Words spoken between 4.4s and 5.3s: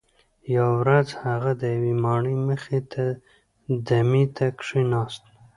کښیناست.